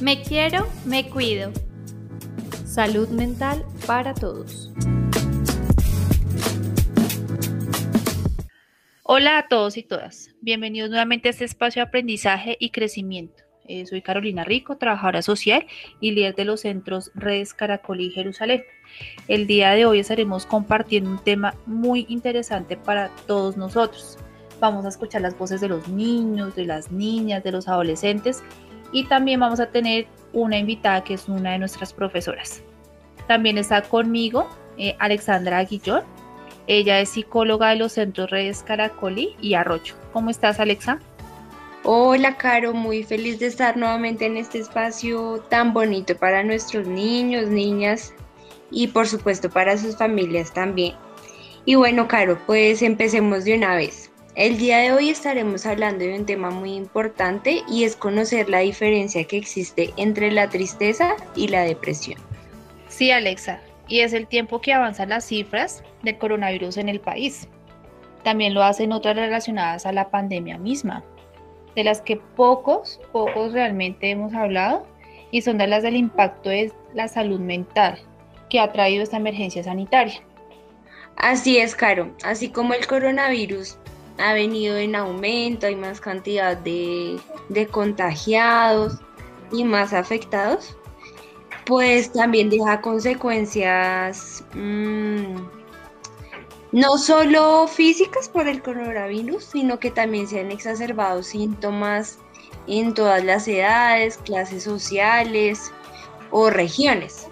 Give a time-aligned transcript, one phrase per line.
[0.00, 1.50] Me quiero, me cuido.
[2.64, 4.72] Salud mental para todos.
[9.02, 10.30] Hola a todos y todas.
[10.40, 13.42] Bienvenidos nuevamente a este espacio de aprendizaje y crecimiento.
[13.66, 15.66] Eh, soy Carolina Rico, trabajadora social
[15.98, 18.62] y líder de los centros Redes Caracol y Jerusalén.
[19.26, 24.16] El día de hoy estaremos compartiendo un tema muy interesante para todos nosotros.
[24.60, 28.44] Vamos a escuchar las voces de los niños, de las niñas, de los adolescentes
[28.92, 32.62] y también vamos a tener una invitada que es una de nuestras profesoras.
[33.26, 36.02] También está conmigo eh, Alexandra Aguillón.
[36.66, 39.94] Ella es psicóloga de los centros Redes Caracoli y Arrocho.
[40.12, 40.98] ¿Cómo estás, Alexa?
[41.84, 47.48] Hola, Caro, muy feliz de estar nuevamente en este espacio tan bonito para nuestros niños,
[47.48, 48.12] niñas
[48.70, 50.94] y por supuesto para sus familias también.
[51.64, 54.10] Y bueno, Caro, pues empecemos de una vez.
[54.34, 58.60] El día de hoy estaremos hablando de un tema muy importante y es conocer la
[58.60, 62.20] diferencia que existe entre la tristeza y la depresión.
[62.88, 67.48] Sí, Alexa, y es el tiempo que avanzan las cifras del coronavirus en el país.
[68.22, 71.02] También lo hacen otras relacionadas a la pandemia misma,
[71.74, 74.86] de las que pocos, pocos realmente hemos hablado,
[75.30, 77.98] y son de las del impacto de la salud mental
[78.48, 80.22] que ha traído esta emergencia sanitaria.
[81.16, 82.14] Así es, Caro.
[82.22, 83.78] Así como el coronavirus
[84.18, 87.20] ha venido en aumento, hay más cantidad de,
[87.70, 88.98] contagiados
[89.52, 90.76] y más afectados,
[91.64, 95.36] pues también deja consecuencias mm,
[96.72, 102.18] no solo físicas por el coronavirus, sino que también se han exacerbado síntomas
[102.66, 105.72] en todas las edades, clases sociales
[106.30, 107.28] o regiones.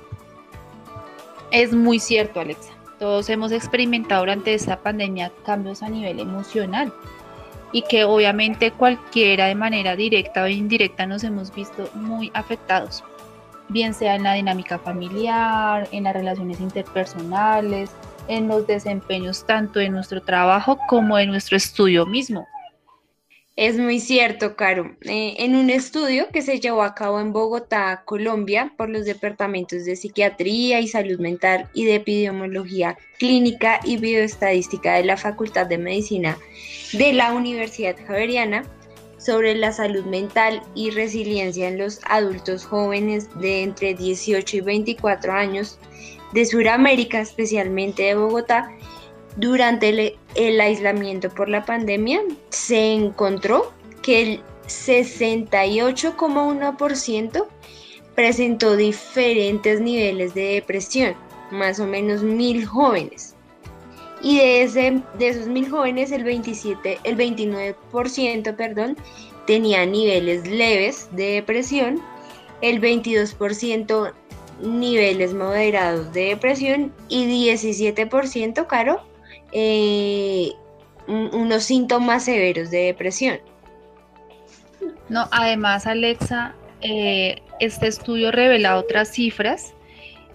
[1.50, 2.75] Es muy cierto, Alexa.
[2.98, 6.92] Todos hemos experimentado durante esta pandemia cambios a nivel emocional
[7.72, 13.04] y que obviamente cualquiera de manera directa o indirecta nos hemos visto muy afectados,
[13.68, 17.90] bien sea en la dinámica familiar, en las relaciones interpersonales,
[18.28, 22.48] en los desempeños tanto de nuestro trabajo como de nuestro estudio mismo.
[23.56, 24.94] Es muy cierto, Caro.
[25.00, 29.86] Eh, en un estudio que se llevó a cabo en Bogotá, Colombia, por los departamentos
[29.86, 35.78] de psiquiatría y salud mental y de epidemiología clínica y bioestadística de la Facultad de
[35.78, 36.36] Medicina
[36.92, 38.64] de la Universidad Javeriana,
[39.16, 45.32] sobre la salud mental y resiliencia en los adultos jóvenes de entre 18 y 24
[45.32, 45.78] años
[46.34, 48.70] de Sudamérica, especialmente de Bogotá,
[49.36, 52.20] durante el, aislamiento por la pandemia
[52.50, 57.46] se encontró que el 68,1%
[58.14, 61.14] presentó diferentes niveles de depresión,
[61.50, 63.34] más o menos mil jóvenes.
[64.22, 68.96] Y de, ese, de esos mil jóvenes, el, 27, el 29% perdón,
[69.46, 72.00] tenía niveles leves de depresión,
[72.62, 74.14] el 22%
[74.62, 79.02] niveles moderados de depresión y 17%, Caro,
[79.58, 80.52] eh,
[81.08, 83.38] unos síntomas severos de depresión.
[85.08, 89.72] No, además, Alexa, eh, este estudio revela otras cifras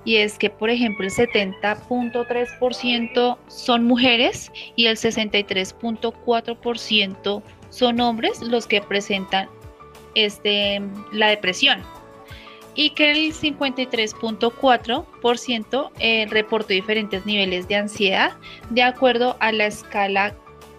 [0.05, 8.65] y es que, por ejemplo, el 70.3% son mujeres y el 63.4% son hombres los
[8.65, 9.47] que presentan
[10.15, 11.83] este, la depresión
[12.75, 18.31] y que el 53.4% eh, reportó diferentes niveles de ansiedad
[18.69, 20.33] de acuerdo a la escala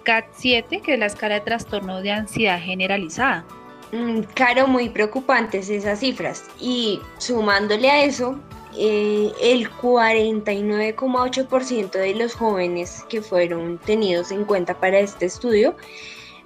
[0.04, 3.44] CAT-7, que es la escala de trastorno de ansiedad generalizada.
[3.92, 6.46] Mm, claro, muy preocupantes esas cifras.
[6.58, 8.40] Y sumándole a eso,
[8.76, 15.76] eh, el 49,8% de los jóvenes que fueron tenidos en cuenta para este estudio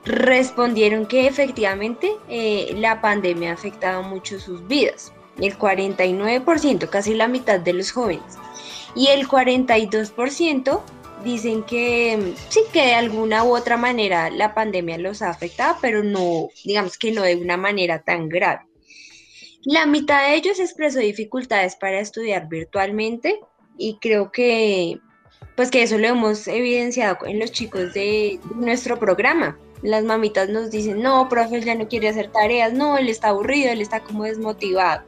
[0.05, 7.29] respondieron que efectivamente eh, la pandemia ha afectado mucho sus vidas el 49%, casi la
[7.29, 8.39] mitad de los jóvenes.
[8.95, 10.81] Y el 42%
[11.25, 16.03] dicen que sí, que de alguna u otra manera la pandemia los ha afectado, pero
[16.03, 18.61] no, digamos que no de una manera tan grave.
[19.65, 23.41] La mitad de ellos expresó dificultades para estudiar virtualmente
[23.77, 25.01] y creo que
[25.57, 29.59] pues que eso lo hemos evidenciado en los chicos de, nuestro programa.
[29.83, 33.73] Las mamitas nos dicen, no, profe, ya no quiere hacer tareas, no, él está aburrido,
[33.73, 35.03] él está como desmotivado.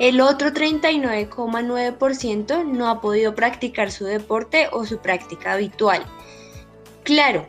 [0.00, 6.02] El otro 39,9% no ha podido practicar su deporte o su práctica habitual.
[7.04, 7.46] Claro,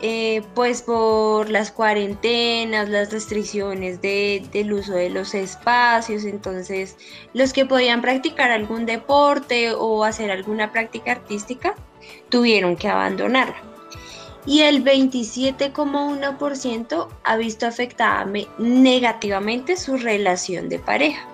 [0.00, 6.96] eh, pues por las cuarentenas, las restricciones del uso de los espacios, entonces
[7.34, 11.74] los que podían practicar algún deporte o hacer alguna práctica artística
[12.28, 13.56] tuvieron que abandonarla.
[14.46, 18.24] y el 27,1% ha visto afectada
[18.58, 21.29] negativamente su relación de pareja.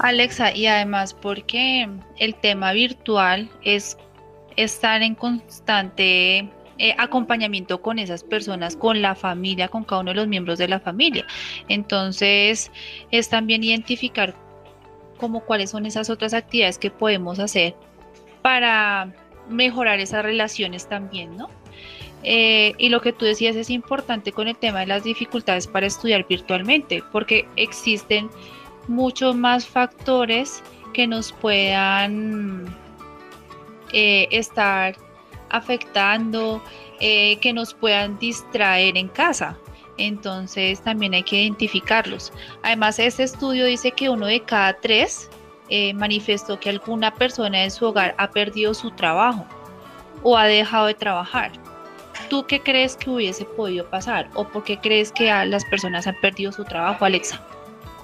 [0.00, 1.88] Alexa, y además porque
[2.18, 3.96] el tema virtual es
[4.56, 6.48] estar en constante
[6.78, 10.68] eh, acompañamiento con esas personas, con la familia, con cada uno de los miembros de
[10.68, 11.26] la familia.
[11.68, 12.70] Entonces,
[13.10, 14.34] es también identificar
[15.16, 17.74] como cuáles son esas otras actividades que podemos hacer
[18.42, 19.10] para
[19.48, 21.48] mejorar esas relaciones también, ¿no?
[22.22, 25.86] Eh, y lo que tú decías es importante con el tema de las dificultades para
[25.86, 28.28] estudiar virtualmente, porque existen
[28.88, 30.62] muchos más factores
[30.92, 32.74] que nos puedan
[33.92, 34.96] eh, estar
[35.50, 36.62] afectando,
[37.00, 39.56] eh, que nos puedan distraer en casa.
[39.98, 42.32] Entonces también hay que identificarlos.
[42.62, 45.30] Además, este estudio dice que uno de cada tres
[45.68, 49.46] eh, manifestó que alguna persona en su hogar ha perdido su trabajo
[50.22, 51.52] o ha dejado de trabajar.
[52.28, 54.28] ¿Tú qué crees que hubiese podido pasar?
[54.34, 57.40] ¿O por qué crees que las personas han perdido su trabajo, Alexa?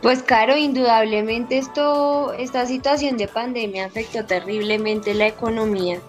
[0.02, 6.00] Pues claro, indudablemente esto, esta situación de pandemia afectó terriblemente la economía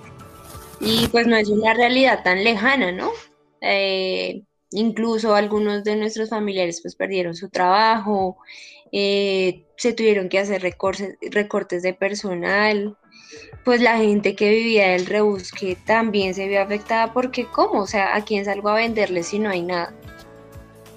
[0.80, 3.12] y pues no es una realidad tan lejana, ¿no?
[3.62, 4.42] Eh,
[4.72, 8.38] incluso algunos de nuestros familiares pues perdieron su trabajo,
[8.92, 12.98] eh, se tuvieron que hacer recortes, de personal,
[13.64, 17.82] pues la gente que vivía del rebusque también se vio afectada porque ¿cómo?
[17.82, 19.94] O sea, ¿a quién salgo a venderle si no hay nada?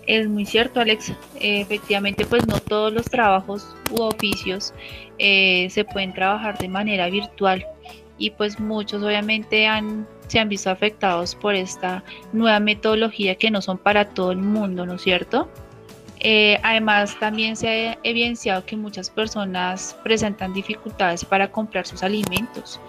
[0.07, 1.13] Es muy cierto, Alex.
[1.41, 4.73] efectivamente, pues no todos los trabajos u oficios
[5.19, 7.65] eh, se pueden trabajar de manera virtual
[8.19, 13.61] y pues muchos obviamente han, se han visto afectados por esta nueva metodología que no
[13.61, 15.49] son para todo el mundo, ¿no es cierto?
[16.21, 22.81] Eh, además, también se ha evidenciado que muchas personas presentan dificultades para comprar sus alimentos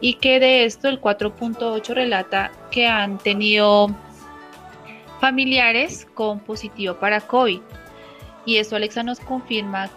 [0.00, 3.94] y que de esto el 4.8 relata que han tenido
[5.20, 7.60] familiares con positivo para COVID.
[8.46, 9.90] Y esto Alexa nos confirma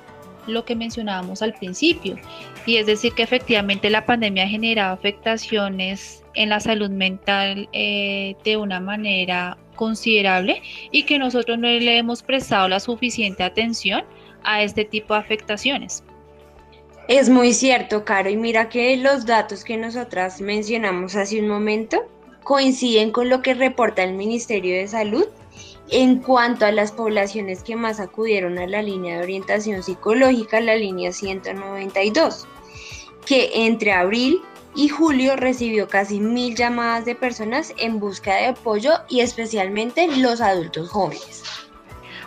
[0.48, 2.18] lo que mencionábamos al principio,
[2.66, 8.36] y es decir que efectivamente la pandemia ha generado afectaciones en la salud mental eh,
[8.44, 10.62] de una manera considerable
[10.92, 14.04] y que nosotros no le hemos prestado la suficiente atención
[14.44, 16.04] a este tipo de afectaciones.
[17.08, 22.06] Es muy cierto, Caro, y mira que los datos que nosotras mencionamos hace un momento
[22.44, 25.26] coinciden con lo que reporta el Ministerio de Salud
[25.90, 30.76] en cuanto a las poblaciones que más acudieron a la línea de orientación psicológica, la
[30.76, 32.48] línea 192,
[33.26, 34.42] que entre abril
[34.76, 40.42] y julio recibió casi mil llamadas de personas en busca de apoyo y especialmente los
[40.42, 41.44] adultos jóvenes.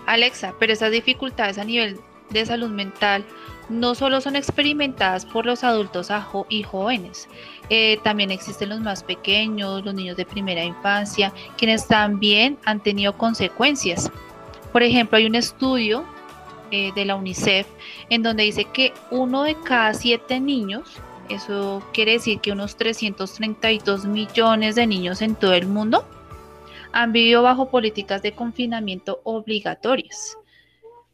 [0.07, 1.99] Alexa, pero esas dificultades a nivel
[2.31, 3.25] de salud mental
[3.69, 6.09] no solo son experimentadas por los adultos
[6.49, 7.29] y jóvenes,
[7.69, 13.17] eh, también existen los más pequeños, los niños de primera infancia, quienes también han tenido
[13.17, 14.11] consecuencias.
[14.73, 16.05] Por ejemplo, hay un estudio
[16.71, 17.67] eh, de la UNICEF
[18.11, 20.97] en donde dice que uno de cada siete niños,
[21.29, 26.05] eso quiere decir que unos 332 millones de niños en todo el mundo,
[26.93, 30.37] han vivido bajo políticas de confinamiento obligatorias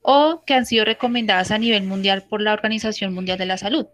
[0.02, 3.87] o que han sido recomendadas a nivel mundial por la Organización Mundial de la Salud.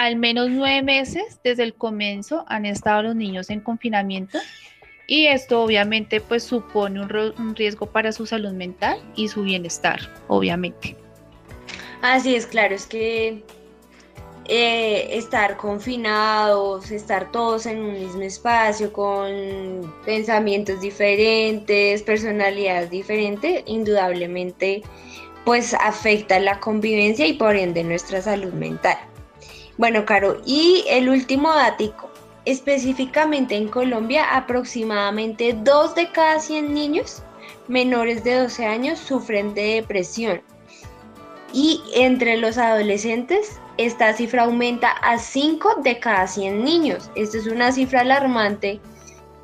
[0.00, 4.38] Al menos nueve meses desde el comienzo han estado los niños en confinamiento
[5.06, 10.96] y esto obviamente pues supone un, riesgo para su salud mental y su bienestar, obviamente.
[12.00, 13.44] Así es, claro, es que
[14.46, 24.80] eh, estar confinados, estar todos en un mismo espacio con pensamientos diferentes, personalidades diferentes, indudablemente
[25.44, 28.96] pues afecta la convivencia y por ende nuestra salud mental.
[29.80, 32.10] Bueno, Caro, y el último dático,
[32.44, 37.22] específicamente en Colombia, aproximadamente 2 de cada 100 niños
[37.66, 40.42] menores de 12 años sufren de depresión.
[41.54, 47.10] Y entre los adolescentes, esta cifra aumenta a 5 de cada 100 niños.
[47.14, 48.82] Esta es una cifra alarmante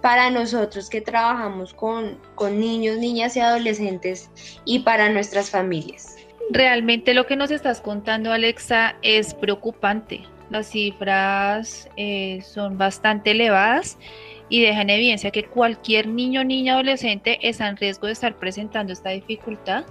[0.02, 2.20] para nosotros que trabajamos con,
[2.60, 4.28] niños, niñas y adolescentes
[4.66, 6.15] y para nuestras familias.
[6.50, 10.22] Realmente lo que nos estás contando, Alexa, es preocupante.
[10.50, 13.98] Las cifras eh, son bastante elevadas
[14.48, 19.10] y dejan evidencia que cualquier niño, niña, adolescente está en riesgo de estar presentando esta
[19.10, 19.84] dificultad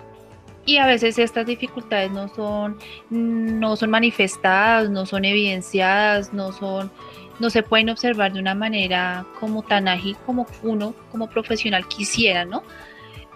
[0.65, 2.77] y a veces estas dificultades no son,
[3.09, 6.91] no son manifestadas, no son evidenciadas, no son,
[7.39, 12.45] no se pueden observar de una manera como tan ágil como uno como profesional quisiera,
[12.45, 12.63] ¿no?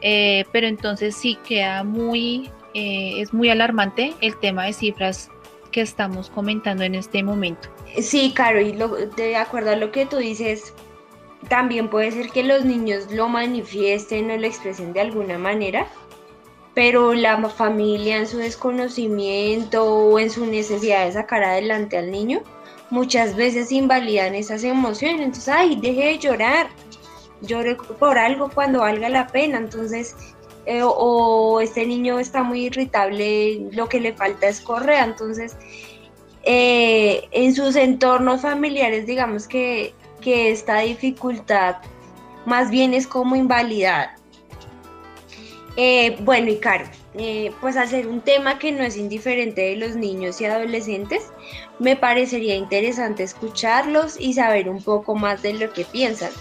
[0.02, 5.30] Eh, pero entonces sí queda muy, eh, es muy alarmante el tema de cifras
[5.72, 7.70] que estamos comentando en este momento.
[8.02, 8.78] Sí, Caro, y
[9.16, 10.74] de acuerdo a lo que tú dices,
[11.48, 15.88] también puede ser que los niños lo manifiesten o lo expresen de alguna manera,
[16.74, 22.42] pero la familia en su desconocimiento o en su necesidad de sacar adelante al niño,
[22.90, 25.22] muchas veces invalidan esas emociones.
[25.22, 26.70] Entonces, ay, deje de llorar,
[27.42, 29.58] llore por algo cuando valga la pena.
[29.58, 30.16] Entonces,
[30.66, 35.04] eh, o, este niño está muy irritable, lo que le falta es correa.
[35.04, 35.56] Entonces,
[36.44, 41.78] eh, en sus entornos familiares, digamos que, que esta dificultad
[42.46, 44.16] más bien es como invalidada.
[45.76, 46.86] Eh, bueno, y Caro,
[47.62, 51.32] pues hacer un tema que no es indiferente de los niños y adolescentes,
[51.80, 56.32] me parecería interesante escucharlos y saber un poco más de lo que piensan.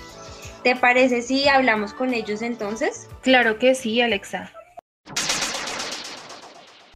[0.63, 3.09] ¿Te parece si hablamos con ellos entonces?
[3.23, 4.53] Claro que sí, Alexa.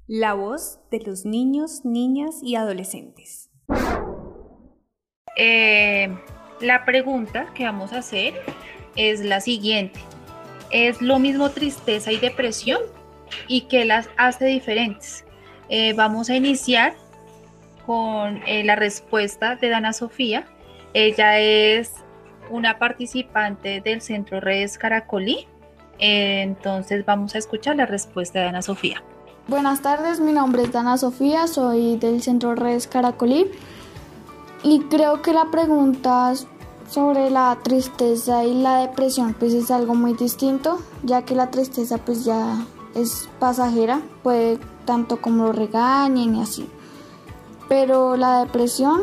[0.09, 3.51] La voz de los niños, niñas y adolescentes.
[5.37, 6.15] Eh,
[6.61, 8.35] la pregunta que vamos a hacer
[8.97, 10.01] es la siguiente.
[10.71, 12.81] ¿Es lo mismo tristeza y depresión?
[13.47, 15.25] ¿Y qué las hace diferentes?
[15.69, 16.95] Eh, vamos a iniciar
[17.87, 20.47] con eh, la respuesta de Dana Sofía.
[20.95, 21.93] Ella es
[22.51, 25.47] una participante del Centro Redes Caracolí.
[25.99, 29.03] entonces vamos a escuchar la respuesta de Ana Sofía.
[29.49, 33.51] Buenas tardes, mi nombre es Dana Sofía, soy del Centro Redes Caracolí
[34.63, 36.33] y creo que la pregunta
[36.89, 41.99] sobre la tristeza y la depresión pues es algo muy distinto, ya que la tristeza
[41.99, 46.69] pues ya es pasajera, puede tanto como lo regañen y así.
[47.69, 49.03] Pero la depresión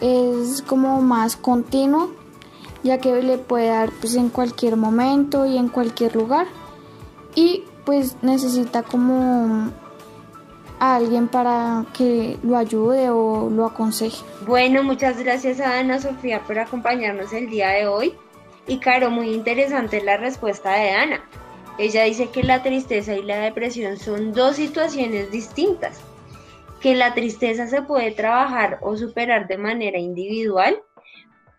[0.00, 2.17] es como más continuo
[2.82, 6.46] ya que le puede dar pues en cualquier momento y en cualquier lugar
[7.34, 9.70] y pues necesita como
[10.80, 14.24] a alguien para que lo ayude o lo aconseje.
[14.46, 18.14] Bueno, muchas gracias a Ana Sofía por acompañarnos el día de hoy.
[18.66, 21.24] Y claro, muy interesante la respuesta de Ana.
[21.78, 26.00] Ella dice que la tristeza y la depresión son dos situaciones distintas,
[26.80, 30.82] que la tristeza se puede trabajar o superar de manera individual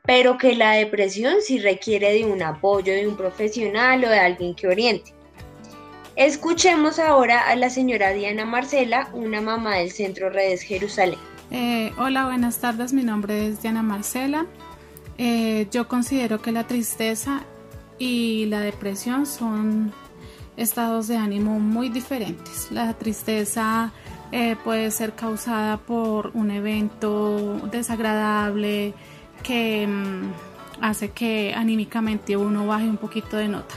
[0.03, 4.55] pero que la depresión sí requiere de un apoyo de un profesional o de alguien
[4.55, 5.13] que oriente.
[6.15, 11.19] Escuchemos ahora a la señora Diana Marcela, una mamá del Centro Redes Jerusalén.
[11.51, 14.45] Eh, hola, buenas tardes, mi nombre es Diana Marcela.
[15.17, 17.41] Eh, yo considero que la tristeza
[17.97, 19.93] y la depresión son
[20.57, 22.71] estados de ánimo muy diferentes.
[22.71, 23.91] La tristeza
[24.31, 28.93] eh, puede ser causada por un evento desagradable,
[29.43, 30.31] que mm,
[30.81, 33.75] hace que anímicamente uno baje un poquito de nota.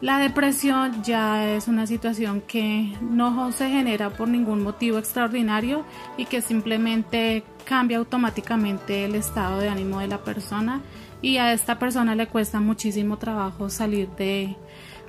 [0.00, 5.84] La depresión ya es una situación que no se genera por ningún motivo extraordinario
[6.18, 10.82] y que simplemente cambia automáticamente el estado de ánimo de la persona
[11.22, 14.56] y a esta persona le cuesta muchísimo trabajo salir de,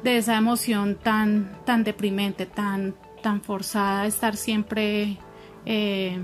[0.06, 5.18] esa emoción tan, tan deprimente, tan, tan forzada, estar siempre
[5.66, 6.18] eh,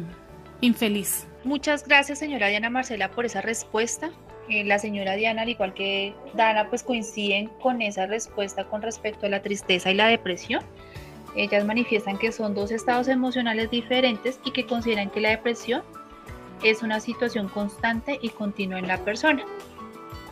[0.62, 1.28] infeliz.
[1.44, 4.12] Muchas gracias, señora Diana Marcela, por esa respuesta.
[4.48, 9.26] Eh, la señora Diana, al igual que Dana, pues coinciden con esa respuesta con respecto
[9.26, 10.64] a la tristeza y la depresión.
[11.36, 15.82] Ellas manifiestan que son dos estados emocionales diferentes y que consideran que la depresión
[16.64, 19.44] es una situación constante y continua en la persona.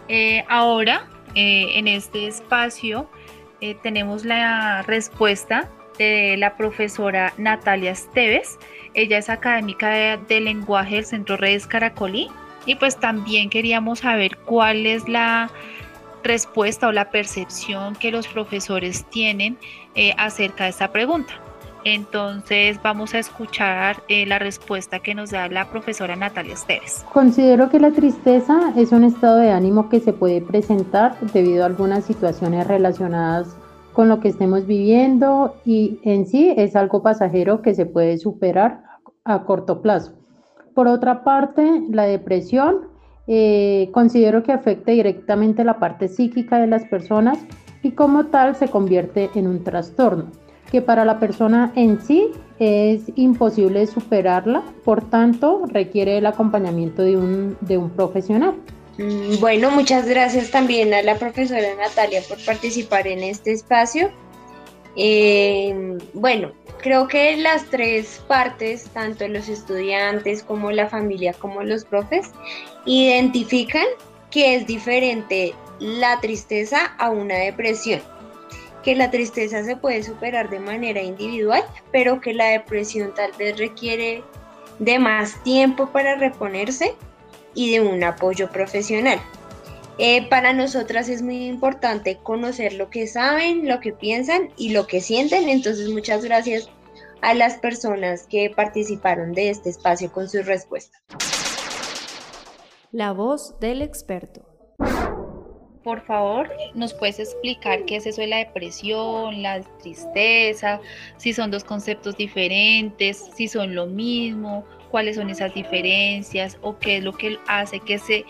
[0.09, 3.09] Eh, ahora, eh, en este espacio,
[3.83, 8.57] tenemos la respuesta de la profesora Natalia Esteves.
[8.95, 12.29] Ella es académica de, lenguaje del Centro Redes Caracolí
[12.65, 15.51] y pues también queríamos saber cuál es la
[16.23, 19.57] respuesta o la percepción que los profesores tienen
[19.93, 21.33] eh, acerca de esta pregunta.
[21.85, 27.05] Entonces vamos a escuchar eh, la respuesta que nos da la profesora Natalia Esteves.
[27.13, 31.67] Considero que la tristeza es un estado de ánimo que se puede presentar debido a
[31.67, 33.55] algunas situaciones relacionadas
[33.99, 38.81] con lo que estemos viviendo y en sí es algo pasajero que se puede superar
[39.25, 40.13] a corto plazo.
[40.73, 42.87] Por otra parte, la depresión
[43.27, 47.39] eh, considero que afecta directamente la parte psíquica de las personas
[47.83, 50.27] y como tal se convierte en un trastorno
[50.71, 52.27] que para la persona en sí
[52.57, 58.53] es imposible superarla, por tanto requiere el acompañamiento de un, de un profesional.
[58.99, 64.11] Mm, bueno, muchas gracias también a la profesora Natalia por participar en este espacio.
[64.97, 66.51] Eh, bueno,
[66.81, 72.31] creo que las tres partes, tanto los estudiantes como la familia como los profes,
[72.85, 73.85] identifican
[74.31, 78.01] que es diferente la tristeza a una depresión.
[78.83, 81.63] Que la tristeza se puede superar de manera individual,
[81.93, 84.23] pero que la depresión tal vez requiere
[84.79, 86.95] de más tiempo para reponerse
[87.59, 89.19] y de un apoyo profesional.
[89.97, 94.87] Eh, para nosotras es muy importante conocer lo que saben, lo que piensan y lo
[94.87, 95.49] que sienten.
[95.49, 96.69] Entonces, muchas gracias
[97.19, 101.01] a las personas que participaron de este espacio con sus respuestas.
[102.93, 104.45] La voz del experto.
[105.83, 110.79] Por favor, ¿nos puedes explicar qué es eso de la depresión, la tristeza,
[111.17, 116.97] si son dos conceptos diferentes, si son lo mismo, cuáles son esas diferencias o qué
[116.97, 118.25] es lo que hace que se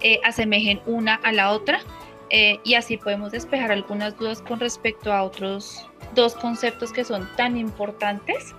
[0.00, 1.80] eh, asemejen una a la otra?
[2.30, 7.28] Eh, y así podemos despejar algunas dudas con respecto a otros dos conceptos que son
[7.36, 8.54] tan importantes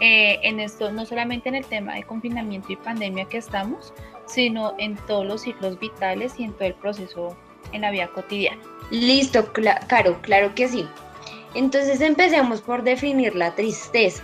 [0.00, 3.92] eh, en esto, no solamente en el tema de confinamiento y pandemia que estamos,
[4.26, 7.36] sino en todos los ciclos vitales y en todo el proceso
[7.72, 8.60] en la vida cotidiana.
[8.90, 10.86] Listo, claro, claro que sí.
[11.54, 14.22] Entonces empecemos por definir la tristeza.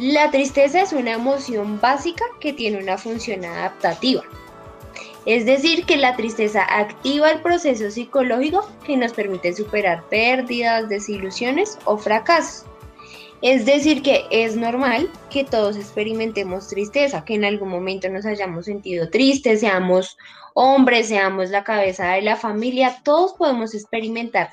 [0.00, 4.22] La tristeza es una emoción básica que tiene una función adaptativa.
[5.26, 11.78] Es decir, que la tristeza activa el proceso psicológico que nos permite superar pérdidas, desilusiones
[11.84, 12.64] o fracasos.
[13.42, 18.64] Es decir, que es normal que todos experimentemos tristeza, que en algún momento nos hayamos
[18.64, 20.16] sentido tristes, seamos
[20.54, 24.48] hombres, seamos la cabeza de la familia, todos podemos experimentar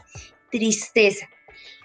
[0.51, 1.29] tristeza.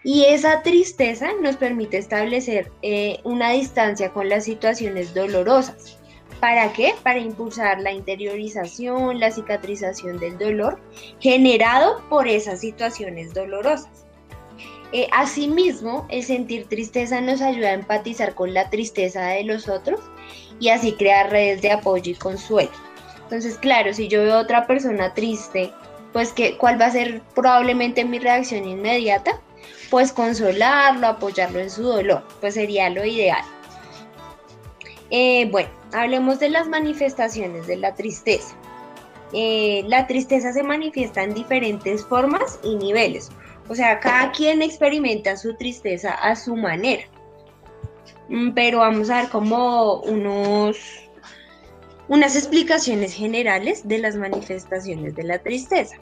[0.05, 5.99] Y esa tristeza nos permite establecer eh, una distancia con las situaciones dolorosas.
[6.41, 6.95] ¿Para qué?
[7.05, 10.81] Para impulsar la interiorización, la cicatrización del dolor
[11.21, 14.07] generado por esas situaciones dolorosas.
[14.93, 20.01] Eh, asimismo, el sentir tristeza nos ayuda a empatizar con la tristeza de los otros
[20.59, 22.71] y así crear redes de apoyo y consuelo.
[23.23, 25.73] Entonces, claro, si yo veo a otra persona triste,
[26.13, 29.41] pues ¿qué, ¿cuál va a ser probablemente mi reacción inmediata?
[29.93, 33.45] Pues consolarlo, apoyarlo en su dolor, pues sería lo ideal.
[35.11, 38.57] Eh, bueno, hablemos de las manifestaciones de la tristeza.
[39.35, 43.29] Eh, la tristeza se manifiesta en diferentes formas y niveles.
[43.69, 47.03] O sea, cada quien experimenta su tristeza a su manera.
[48.31, 50.79] Mm, pero vamos a ver como unos,
[52.09, 55.99] unas explicaciones generales de las manifestaciones de la tristeza.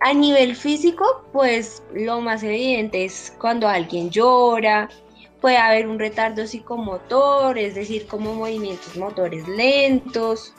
[0.00, 4.88] A nivel físico, pues lo más evidente es cuando alguien llora,
[5.40, 10.54] puede haber un retardo psicomotor, es decir, como movimientos motores lentos,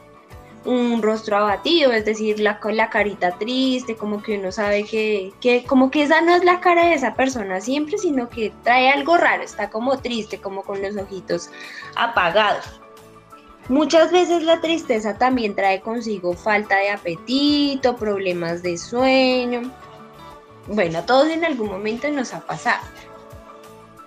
[0.66, 5.64] un rostro abatido, es decir, la, la carita triste, como que uno sabe que, que,
[5.64, 9.18] como que esa no es la cara de esa persona siempre, sino que trae algo
[9.18, 11.50] raro, está como triste, como con los ojitos
[11.96, 12.79] apagados.
[13.70, 19.72] Muchas veces la tristeza también trae consigo falta de apetito, problemas de sueño.
[20.66, 22.82] Bueno, a todos en algún momento nos ha pasado.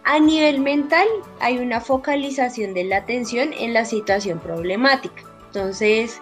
[0.02, 1.06] A nivel mental
[1.38, 5.22] hay una focalización de la atención en la situación problemática.
[5.46, 6.20] Entonces,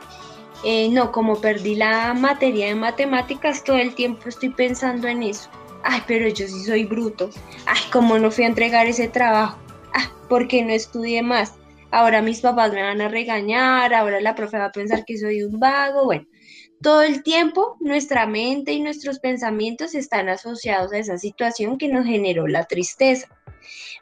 [0.62, 5.48] eh, no, como perdí la materia de matemáticas, todo el tiempo estoy pensando en eso.
[5.82, 7.30] Ay, pero yo sí soy bruto.
[7.64, 9.56] Ay, ¿cómo no fui a entregar ese trabajo?
[9.94, 11.54] Ah, ¿por qué no estudié más?
[11.90, 15.42] Ahora mis papás me van a regañar, ahora la profe va a pensar que soy
[15.42, 16.04] un vago.
[16.04, 16.26] Bueno,
[16.82, 22.06] todo el tiempo nuestra mente y nuestros pensamientos están asociados a esa situación que nos
[22.06, 23.28] generó la tristeza.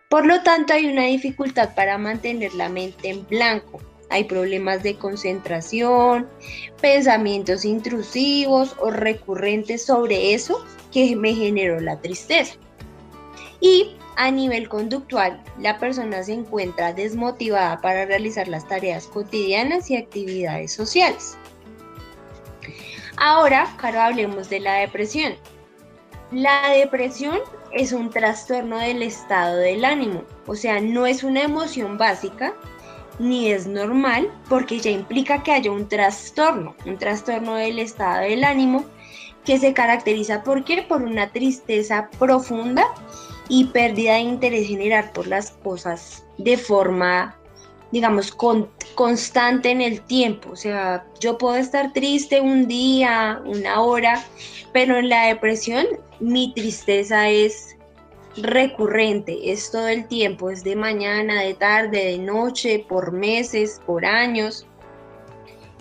[0.08, 4.96] Por lo tanto, hay una dificultad para mantener la mente en blanco hay problemas de
[4.96, 6.28] concentración,
[6.80, 12.54] pensamientos intrusivos o recurrentes sobre eso que me generó la tristeza.
[13.60, 19.96] Y a nivel conductual, la persona se encuentra desmotivada para realizar las tareas cotidianas y
[19.96, 21.38] actividades sociales.
[23.16, 25.34] Ahora, Caro, hablemos de la depresión.
[26.32, 27.38] La depresión
[27.72, 32.54] es un trastorno del estado del ánimo, o sea, no es una emoción básica,
[33.20, 38.42] ni es normal porque ya implica que haya un trastorno, un trastorno del estado del
[38.42, 38.84] ánimo
[39.44, 40.82] que se caracteriza ¿por qué?
[40.82, 42.84] por una tristeza profunda
[43.48, 47.38] y pérdida de interés general por las cosas de forma
[47.90, 48.36] digamos
[48.94, 54.22] constante en el tiempo, o sea, yo puedo estar triste un día, una hora,
[54.72, 55.86] pero en la depresión
[56.20, 57.76] mi tristeza es
[58.36, 64.04] recurrente, es todo el tiempo, es de mañana, de tarde, de noche, por meses, por
[64.04, 64.66] años.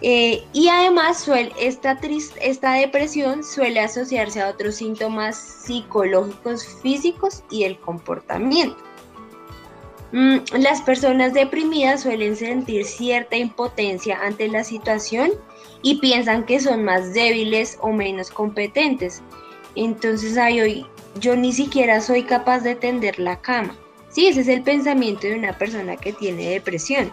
[0.02, 1.28] Eh, y además
[1.60, 2.00] esta,
[2.40, 8.78] esta depresión suele asociarse a otros síntomas psicológicos, físicos y el comportamiento.
[10.12, 15.32] Mm, las personas deprimidas suelen sentir cierta impotencia ante la situación
[15.82, 19.22] y piensan que son más débiles o menos competentes.
[19.76, 20.86] Entonces hay hoy
[21.20, 23.76] yo ni siquiera soy capaz de tender la cama.
[24.10, 27.12] Sí, ese es el pensamiento de una persona que tiene depresión.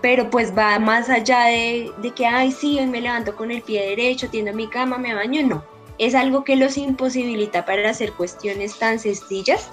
[0.00, 3.88] Pero pues va más allá de, que, ay, sí, hoy me levanto con el pie
[3.90, 5.64] derecho, tiendo mi cama, me baño, no.
[5.98, 9.70] Es algo que los imposibilita para hacer cuestiones tan sencillas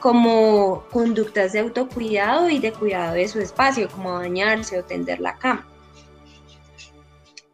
[0.00, 5.36] como conductas de autocuidado y de cuidado de su espacio, como bañarse o tender la
[5.36, 5.66] cama.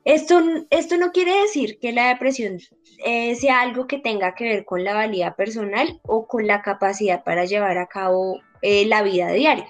[0.04, 2.58] Esto, esto no quiere decir que la depresión
[3.04, 7.24] eh, sea algo que tenga que ver con la valía personal o con la capacidad
[7.24, 9.66] para llevar a cabo eh, la vida diaria.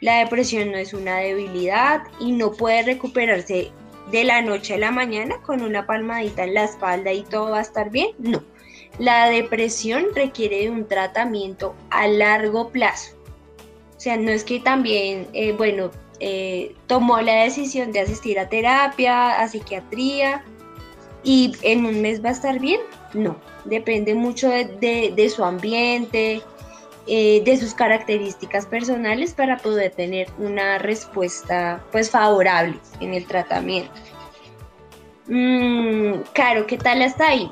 [0.00, 3.72] La depresión no es una debilidad y no puede recuperarse
[4.10, 7.58] de la noche a la mañana con una palmadita en la espalda y todo va
[7.58, 8.10] a estar bien.
[8.18, 8.42] No.
[8.98, 13.16] La depresión requiere de un tratamiento a largo plazo.
[13.96, 18.48] O sea, no es que también, eh, bueno, eh, tomó la decisión de asistir a
[18.48, 20.44] terapia, a psiquiatría
[21.22, 22.80] y en un mes va a estar bien.
[23.12, 26.40] No, depende mucho de, su ambiente,
[27.06, 33.92] eh, de sus características personales para poder tener una respuesta pues favorable en el tratamiento.
[35.28, 37.50] Mm, claro, ¿qué tal hasta ahí?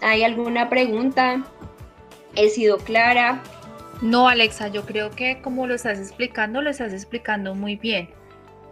[0.00, 1.42] ¿Hay alguna pregunta?
[2.34, 3.42] ¿He sido clara?
[4.02, 8.10] No, Alexa, yo creo que como lo estás explicando, lo estás explicando muy bien.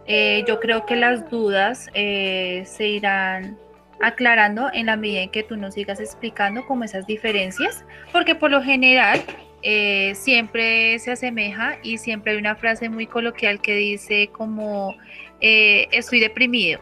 [0.05, 3.57] Eh, yo creo que las dudas eh, se irán
[4.01, 8.51] aclarando en la medida en que tú nos sigas explicando como esas diferencias, porque por
[8.51, 9.21] lo general
[9.61, 14.95] eh, siempre se asemeja y siempre hay una frase muy coloquial que dice como
[15.39, 16.79] estoy deprimido,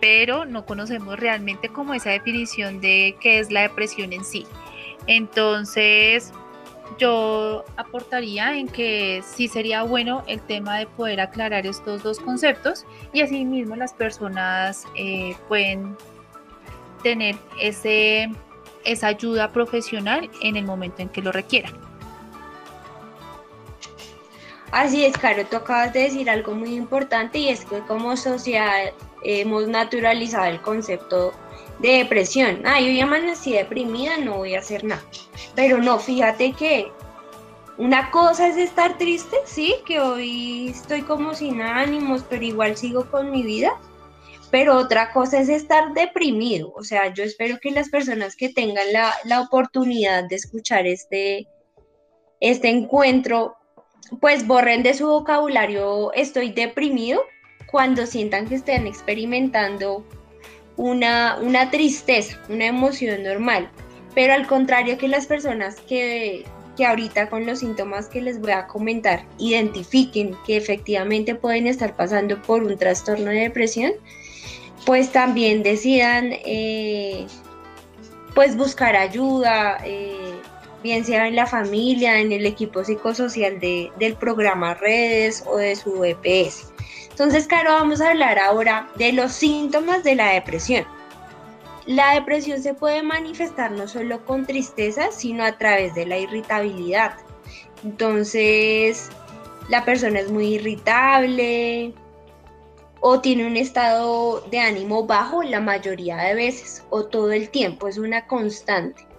[0.00, 4.46] pero no conocemos realmente como esa definición de qué es la depresión en sí.
[5.06, 6.32] Entonces,
[6.98, 12.84] yo aportaría en que sí sería bueno el tema de poder aclarar estos dos conceptos
[13.12, 15.96] y asimismo las personas eh, pueden
[17.02, 18.30] tener ese,
[18.84, 21.89] esa ayuda profesional en el momento en que lo requieran.
[24.72, 28.92] Así es, Caro, tú acabas de decir algo muy importante y es que como sociedad
[29.24, 31.32] hemos naturalizado el concepto
[31.80, 32.62] de depresión.
[32.64, 35.02] Ah, yo ya amanecí deprimida, no voy a hacer nada.
[35.56, 36.92] Pero no, fíjate que
[37.78, 43.10] una cosa es estar triste, sí, que hoy estoy como sin ánimos, pero igual sigo
[43.10, 43.72] con mi vida.
[44.50, 46.72] Pero otra cosa es estar deprimido.
[46.74, 51.48] O sea, yo espero que las personas que tengan la, la oportunidad de escuchar este,
[52.40, 53.56] este encuentro,
[54.20, 57.22] pues borren de su vocabulario estoy deprimido
[57.66, 60.04] cuando sientan que estén experimentando
[60.76, 63.70] una, una tristeza, una emoción normal.
[64.14, 66.44] Pero al contrario que las personas que,
[66.76, 71.94] que ahorita con los síntomas que les voy a comentar identifiquen que efectivamente pueden estar
[71.94, 73.92] pasando por un trastorno de depresión,
[74.84, 77.26] pues también decidan eh,
[78.34, 80.39] pues buscar ayuda, eh,
[80.82, 86.04] bien sea en la familia, en el equipo psicosocial del programa Redes o de su
[86.04, 86.72] EPS.
[87.10, 90.84] Entonces, Caro, vamos a hablar ahora de los síntomas de la depresión.
[91.86, 97.14] La depresión se puede manifestar no solo con tristeza, sino a través de la irritabilidad.
[97.84, 99.10] Entonces,
[99.68, 101.92] la persona es muy irritable
[103.00, 107.88] o tiene un estado de ánimo bajo la mayoría de veces o todo el tiempo,
[107.88, 109.09] es una constante.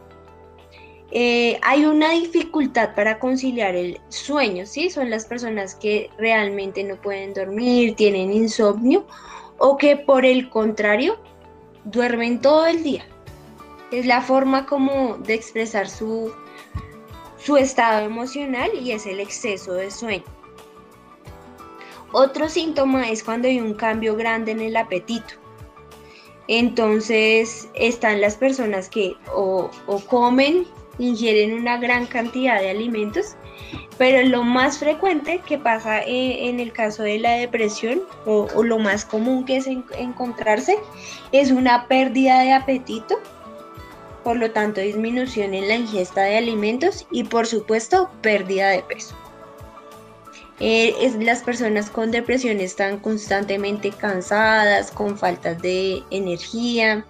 [1.13, 4.89] Eh, hay una dificultad para conciliar el sueño, ¿sí?
[4.89, 9.05] Son las personas que realmente no pueden dormir, tienen insomnio
[9.57, 11.17] o que por el contrario
[11.83, 13.05] duermen todo el día.
[13.91, 16.31] Es la forma como de expresar su,
[17.37, 20.23] su estado emocional y es el exceso de sueño.
[22.13, 25.35] Otro síntoma es cuando hay un cambio grande en el apetito.
[26.47, 30.65] Entonces están las personas que o, o comen
[30.99, 33.35] ingieren una gran cantidad de alimentos,
[33.97, 38.79] pero lo más frecuente que pasa eh, en el caso de la depresión o, lo
[38.79, 40.77] más común que es encontrarse
[41.31, 43.19] es una pérdida de apetito,
[44.23, 49.15] por lo tanto disminución en la ingesta de alimentos y por supuesto pérdida de peso.
[50.63, 57.03] Eh, las personas con depresión están constantemente cansadas, con faltas de energía,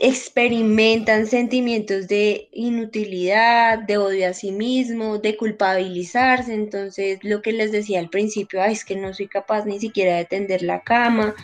[0.00, 6.54] experimentan sentimientos de inutilidad, de odio a sí mismo, de culpabilizarse.
[6.54, 10.24] Entonces, lo que les decía al principio, es que no soy capaz ni siquiera de
[10.24, 11.34] tender la cama,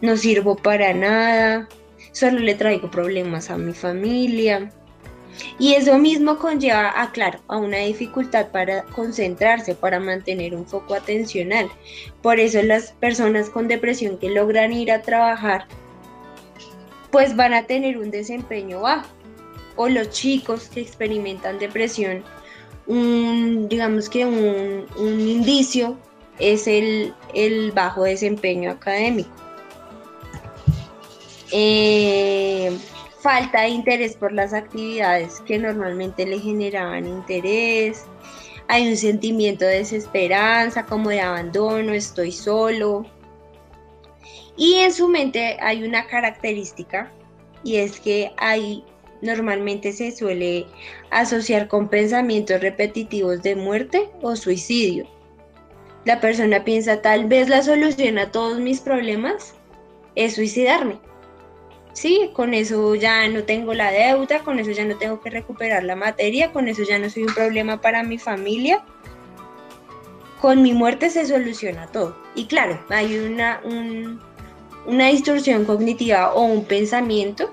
[0.00, 1.68] no sirvo para nada,
[2.12, 4.70] solo le traigo problemas a mi familia.
[5.58, 10.94] Y eso mismo conlleva, a, claro, a una dificultad para concentrarse, para mantener un foco
[10.94, 11.68] atencional.
[12.22, 15.66] Por eso las personas con depresión que logran ir a trabajar
[17.10, 19.08] pues van a tener un desempeño bajo.
[19.76, 22.24] O los chicos que experimentan depresión,
[22.86, 25.96] un, digamos que un, indicio
[26.38, 27.14] es el,
[27.74, 29.30] bajo desempeño académico.
[31.52, 32.76] Eh,
[33.20, 38.04] falta de interés por las actividades que normalmente le generaban interés.
[38.68, 43.06] Hay un sentimiento de desesperanza, como de abandono, estoy solo.
[44.58, 47.10] Y en su mente hay una característica
[47.62, 48.84] y es que hay
[49.22, 50.66] normalmente se suele
[51.10, 55.06] asociar con pensamientos repetitivos de muerte o suicidio.
[56.04, 59.54] La persona piensa tal vez la solución a todos mis problemas
[60.14, 60.98] es suicidarme.
[61.92, 65.82] Sí, con eso ya no tengo la deuda, con eso ya no tengo que recuperar
[65.82, 68.84] la materia, con eso ya no soy un problema para mi familia.
[70.40, 72.16] Con mi muerte se soluciona todo.
[72.36, 73.60] Y claro, hay una,
[74.88, 77.50] una distorsión cognitiva o un pensamiento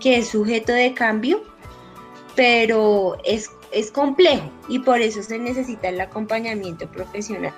[0.00, 1.42] que es sujeto de cambio,
[2.34, 7.52] pero es, es complejo y por eso se necesita el acompañamiento profesional.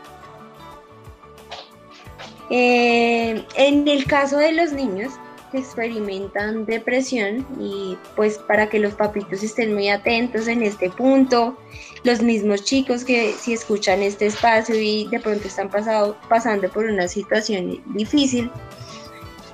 [2.50, 5.12] Eh, en el caso de los niños
[5.52, 11.56] que experimentan depresión y pues para que los papitos estén muy atentos en este punto,
[12.02, 16.86] los mismos chicos que si escuchan este espacio y de pronto están pasado, pasando por
[16.86, 18.50] una situación difícil,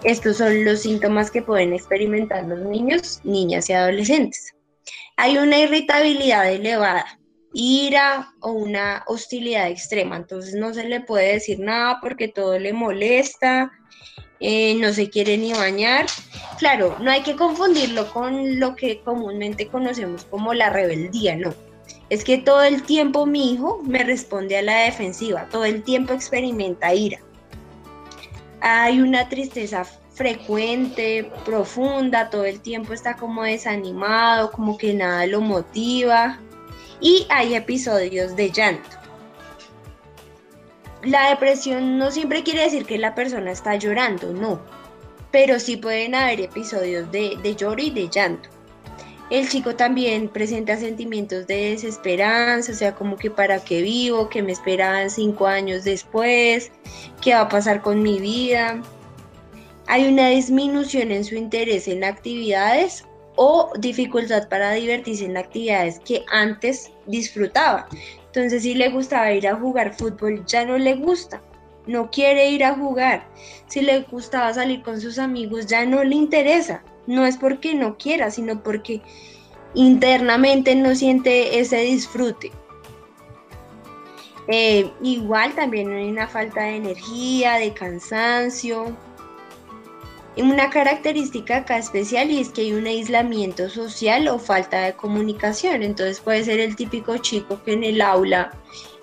[0.05, 4.55] estos son los síntomas que pueden experimentar los niños, niñas y adolescentes.
[5.17, 7.19] Hay una irritabilidad elevada,
[7.53, 12.73] ira o una hostilidad extrema, entonces no se le puede decir nada porque todo le
[12.73, 13.73] molesta,
[14.39, 16.07] eh, no se quiere ni bañar.
[16.59, 21.53] Claro, no hay que confundirlo con lo que comúnmente conocemos como la rebeldía, no.
[22.09, 26.15] Es que todo el tiempo mi hijo me responde a la defensiva, todo el tiempo
[26.15, 27.21] experimenta ira
[28.61, 35.41] hay una tristeza frecuente, profunda, todo el tiempo está como desanimado, como que nada lo
[35.41, 36.41] motiva
[37.01, 38.97] y hay episodios de llanto.
[41.03, 44.61] La depresión no siempre quiere decir que la persona está llorando, no,
[45.31, 48.49] pero sí pueden haber episodios de, de lloro y de llanto.
[49.31, 54.43] El chico también presenta sentimientos de desesperanza, o sea, como que para qué vivo, que
[54.43, 56.73] me esperan cinco años después,
[57.21, 58.81] qué va a pasar con mi vida.
[59.87, 63.05] Hay una disminución en su interés en actividades
[63.37, 67.87] o dificultad para divertirse en actividades que antes disfrutaba.
[68.27, 71.43] Entonces, si le gustaba ir a jugar fútbol, ya no le gusta,
[71.87, 73.29] no quiere ir a jugar.
[73.67, 77.97] Si le gustaba salir con sus amigos, ya no le interesa no es porque no
[77.97, 79.01] quiera, sino porque
[79.75, 82.53] internamente no siente ese disfrute.
[84.47, 88.95] Eh, igual también hay una falta de energía, de cansancio.
[90.37, 95.83] Una característica acá especial es que hay un aislamiento social o falta de comunicación.
[95.83, 98.53] Entonces puede ser el típico chico que en el aula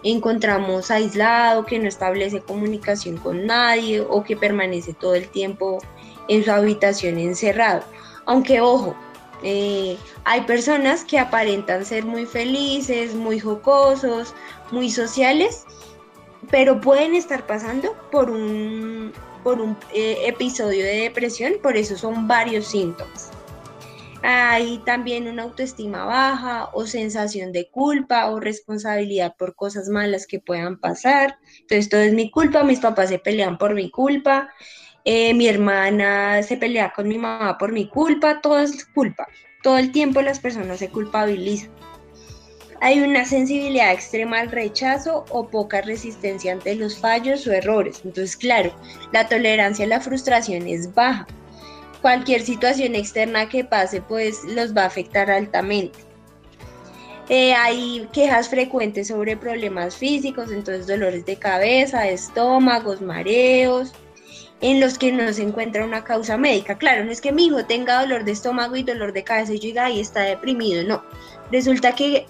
[0.04, 5.80] encontramos aislado, que no establece comunicación con nadie o que permanece todo el tiempo
[6.28, 7.84] en su habitación encerrado.
[8.26, 8.96] Aunque ojo,
[9.44, 14.34] eh, hay personas que aparentan ser muy felices, muy jocosos,
[14.72, 15.66] muy sociales,
[16.50, 19.12] pero pueden estar pasando por un,
[19.44, 23.32] por un eh, episodio de depresión, por eso son varios síntomas.
[24.28, 30.40] Hay también una autoestima baja o sensación de culpa o responsabilidad por cosas malas que
[30.40, 31.38] puedan pasar.
[31.60, 34.50] Entonces, todo es mi culpa, mis papás se pelean por mi culpa,
[35.06, 39.28] eh, mi hermana se pelea con mi mamá por mi culpa, todo es culpa.
[39.62, 41.70] Todo el tiempo las personas se culpabilizan.
[42.82, 48.02] Hay una sensibilidad extrema al rechazo o poca resistencia ante los fallos o errores.
[48.04, 48.76] Entonces, claro,
[49.14, 51.28] la tolerancia a la frustración es baja.
[52.02, 56.00] Cualquier situación externa que pase, pues los va a afectar altamente.
[57.30, 63.94] Eh, hay quejas frecuentes sobre problemas físicos, entonces dolores de cabeza, estómagos, mareos,
[64.62, 66.78] en los que no se encuentra una causa médica.
[66.78, 69.60] Claro, no es que mi hijo tenga dolor de estómago y dolor de cabeza y
[69.60, 71.04] yo diga, está deprimido, no.
[71.52, 72.26] Resulta que,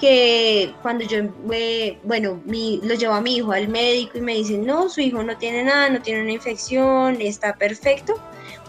[0.00, 1.18] que cuando yo,
[1.52, 5.00] eh, bueno, mi, lo llevo a mi hijo al médico y me dicen, no, su
[5.00, 8.14] hijo no tiene nada, no tiene una infección, está perfecto,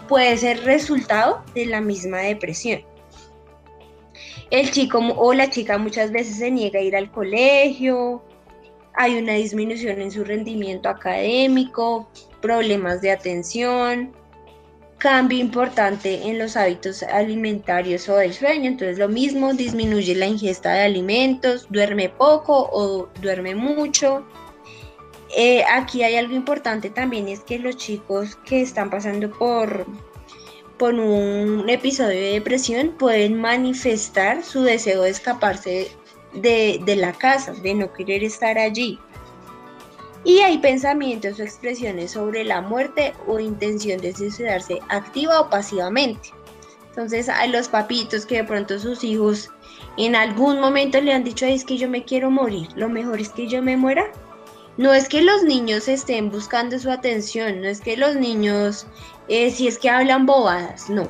[0.06, 2.82] puede ser resultado de la misma depresión.
[4.50, 8.22] El chico o la chica muchas veces se niega a ir al colegio,
[8.94, 12.08] hay una disminución en su rendimiento académico,
[12.40, 14.12] problemas de atención,
[14.98, 18.68] cambio importante en los hábitos alimentarios o del sueño.
[18.68, 24.24] Entonces lo mismo, disminuye la ingesta de alimentos, duerme poco o duerme mucho.
[25.36, 29.86] Eh, aquí hay algo importante también, es que los chicos que están pasando por,
[30.78, 35.88] por un episodio de depresión pueden manifestar su deseo de escaparse
[36.32, 38.98] de, de la casa, de no querer estar allí.
[40.28, 46.34] Y hay pensamientos o expresiones sobre la muerte o intención de suicidarse activa o pasivamente.
[46.90, 49.48] Entonces, a los papitos que de pronto sus hijos
[49.96, 53.30] en algún momento le han dicho, es que yo me quiero morir, lo mejor es
[53.30, 54.04] que yo me muera.
[54.76, 58.86] No es que los niños estén buscando su atención, no es que los niños,
[59.28, 61.08] eh, si es que hablan bobadas, no.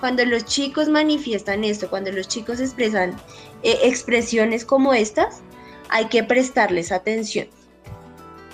[0.00, 3.16] Cuando los chicos manifiestan esto, cuando los chicos expresan
[3.62, 5.40] eh, expresiones como estas,
[5.88, 7.48] hay que prestarles atención.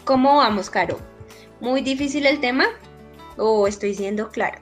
[0.07, 1.01] ¿Cómo vamos, Caro?
[1.61, 2.67] ¿Muy difícil el tema
[3.37, 4.61] o estoy siendo clara?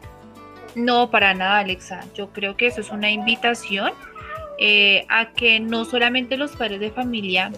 [0.74, 2.00] No, para nada, Alexa.
[2.14, 3.92] Yo creo que eso es una invitación
[4.58, 7.52] eh, a que no solamente los padres de familia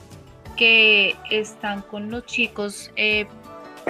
[0.56, 3.26] que están con los chicos eh,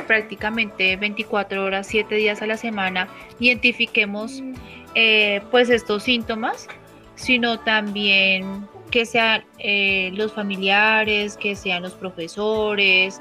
[0.06, 3.08] prácticamente 24 horas, 7 días a la semana,
[3.40, 4.42] identifiquemos
[4.94, 6.68] eh, pues estos síntomas,
[7.14, 9.42] sino también que sean
[10.14, 13.18] los familiares, que sean los profesores,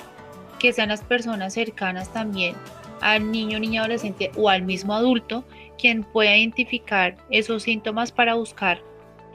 [0.65, 2.55] que sean las personas cercanas también
[3.01, 5.43] al niño, niña, adolescente o al mismo adulto,
[5.77, 8.81] quien pueda identificar esos síntomas para buscar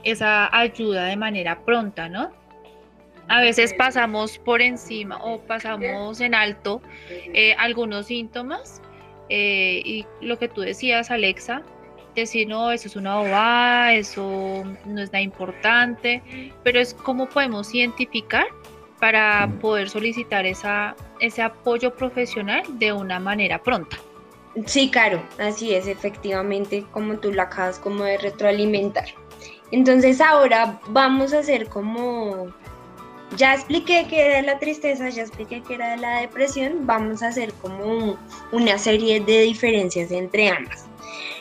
[0.03, 2.33] esa ayuda de manera pronta, ¿no?
[3.29, 6.83] A veces pasamos por encima o pasamos en alto
[7.33, 8.83] eh, algunos síntomas
[9.29, 11.63] eh, y lo que tú decías, Alexa,
[12.17, 16.23] decir, no, eso es una bobada, eso no es nada importante,
[16.65, 18.47] pero es cómo podemos identificar
[19.01, 23.97] para poder solicitar ese apoyo profesional de una manera pronta.
[24.67, 29.07] Sí, claro, así es, efectivamente, como tú lo acabas como de retroalimentar.
[29.71, 32.49] Entonces ahora vamos a hacer como,
[33.37, 37.53] ya expliqué que era la tristeza, ya expliqué que era la depresión, vamos a hacer
[37.55, 38.19] como
[38.51, 40.87] una serie de diferencias entre ambas.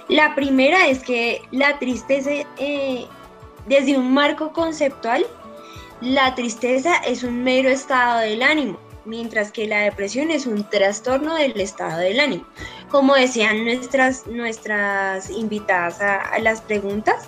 [0.07, 3.05] La primera es que la tristeza, eh,
[3.67, 5.25] desde un marco conceptual,
[6.01, 11.35] la tristeza es un mero estado del ánimo, mientras que la depresión es un trastorno
[11.35, 12.45] del estado del ánimo.
[12.89, 17.27] Como decían nuestras, nuestras invitadas a las preguntas,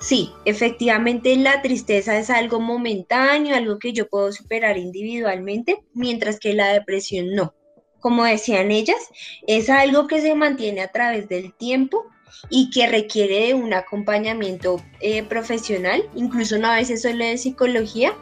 [0.00, 6.54] Sí, efectivamente la tristeza es algo momentáneo, algo que yo puedo superar individualmente, mientras que
[6.54, 7.54] la depresión no.
[7.98, 9.08] Como decían ellas,
[9.48, 12.06] es algo que se mantiene a través del tiempo
[12.50, 18.14] y que requiere de un acompañamiento eh, profesional, incluso no a veces solo de psicología,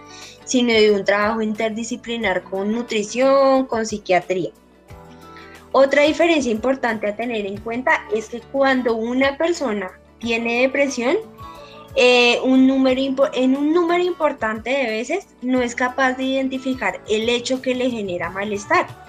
[0.45, 4.51] sino de un trabajo interdisciplinar con nutrición, con psiquiatría.
[5.73, 11.17] Otra diferencia importante a tener en cuenta es que cuando una persona tiene depresión,
[11.97, 17.29] eh, un número en un número importante de veces no es capaz de identificar el
[17.29, 19.06] hecho que le genera malestar.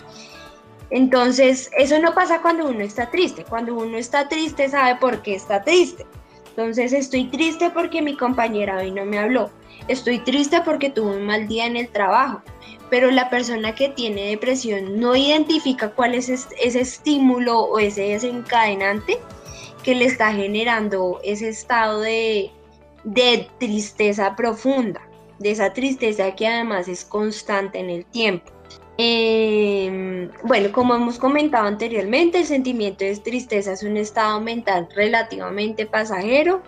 [0.89, 3.43] Entonces, eso no pasa cuando uno está triste.
[3.43, 6.05] Cuando uno está triste sabe por qué está triste.
[6.49, 9.49] Entonces, estoy triste porque mi compañera hoy no me habló.
[9.87, 12.41] Estoy triste porque tuve un mal día en el trabajo.
[12.89, 19.19] Pero la persona que tiene depresión no identifica cuál es ese estímulo o ese desencadenante
[19.83, 22.51] que le está generando ese estado de,
[23.03, 25.01] de tristeza profunda,
[25.39, 28.51] de esa tristeza que además es constante en el tiempo.
[28.97, 35.85] Em, bueno, como hemos comentado anteriormente, el sentimiento de tristeza es un estado mental relativamente
[35.85, 36.63] pasajero.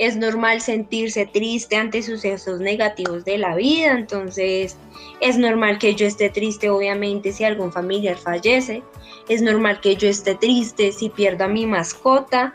[0.00, 4.76] Es normal sentirse triste ante sucesos negativos de la vida, entonces
[5.20, 8.82] es normal que yo esté triste obviamente si algún familiar fallece,
[9.28, 12.54] es normal que yo esté triste si pierdo a mi mascota,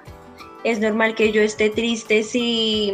[0.64, 2.94] es normal que yo esté triste si,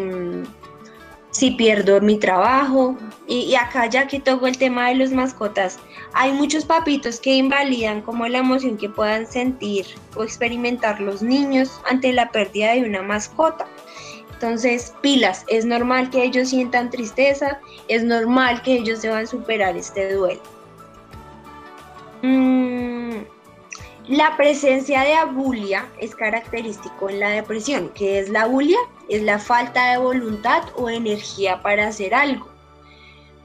[1.31, 2.97] si pierdo mi trabajo.
[3.27, 5.79] Y, acá ya que toco el tema de los mascotas,
[6.13, 11.79] hay muchos papitos que invalidan como la emoción que puedan sentir o experimentar los niños
[11.89, 13.67] ante la pérdida de una mascota.
[14.33, 20.13] Entonces, pilas, es normal que ellos sientan tristeza, es normal que ellos deban superar este
[20.13, 20.41] duelo.
[22.21, 23.17] Mm,
[24.09, 27.91] la presencia de abulia es característico en la depresión.
[27.93, 28.79] ¿Qué es la abulia?
[29.07, 32.47] Es la falta de voluntad o energía para hacer algo.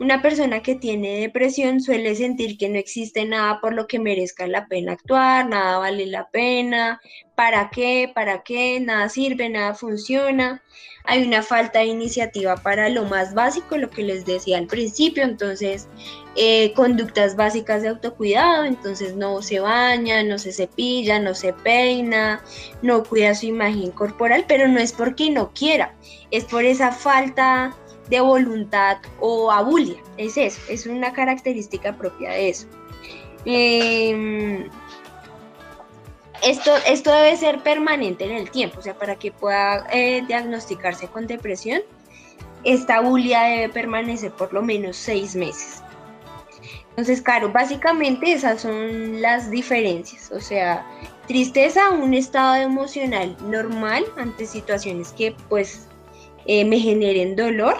[0.00, 4.48] Una persona que tiene depresión suele sentir que no existe nada por lo que merezca
[4.48, 7.00] la pena actuar, nada vale la pena,
[7.36, 8.10] ¿para qué?
[8.12, 8.80] ¿Para qué?
[8.80, 10.62] Nada sirve, nada funciona.
[11.04, 15.22] Hay una falta de iniciativa para lo más básico, lo que les decía al principio,
[15.22, 15.86] entonces
[16.34, 22.42] eh, conductas básicas de autocuidado, entonces no se baña, no se cepilla, no se peina,
[22.82, 25.94] no cuida su imagen corporal, pero no es porque no quiera,
[26.32, 27.76] es por esa falta
[28.08, 29.96] de voluntad o abulia.
[30.16, 32.66] Es eso, es una característica propia de eso.
[33.44, 34.68] Em,
[36.42, 41.08] esto, esto debe ser permanente en el tiempo, o sea, para que pueda eh, diagnosticarse
[41.08, 41.82] con depresión,
[42.64, 45.82] esta abulia debe permanecer por lo menos seis meses.
[46.90, 50.30] Entonces, claro, básicamente esas son las diferencias.
[50.30, 50.86] O sea,
[51.26, 55.88] tristeza, un estado emocional normal ante situaciones que pues
[56.46, 57.76] eh, me generen dolor.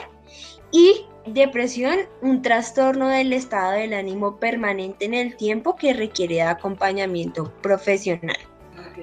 [0.75, 6.43] Y depresión, un trastorno del estado del ánimo permanente en el tiempo que requiere de
[6.43, 8.37] acompañamiento profesional.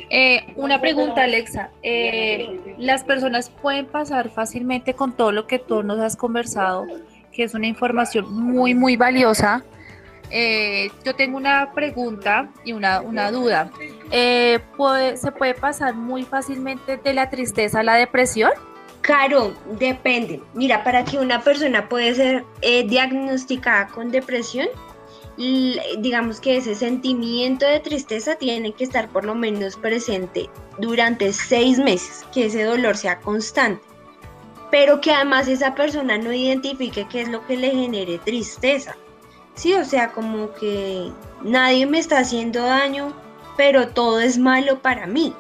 [0.10, 1.70] Eh, una pregunta, Alexa.
[1.82, 6.86] Eh, ¿Las personas pueden pasar fácilmente con todo lo que tú nos has conversado,
[7.32, 9.64] que es una información muy, muy valiosa?
[10.30, 13.00] Eh, yo tengo una pregunta y una,
[13.32, 13.72] duda.
[14.12, 14.60] Eh,
[15.16, 18.52] ¿Se puede pasar muy fácilmente de la tristeza a la depresión?
[19.02, 20.42] Claro, depende.
[20.54, 24.68] Mira, para que una persona pueda ser eh, diagnosticada con depresión,
[26.00, 31.80] digamos que ese sentimiento de tristeza tiene que estar por lo menos presente durante seis
[31.80, 33.84] meses, que ese dolor sea constante,
[34.70, 38.96] pero que además esa persona no identifique qué es lo que le genere tristeza.
[39.56, 43.14] Sí, o sea, como que nadie me está haciendo daño,
[43.58, 45.34] pero todo es malo para mí.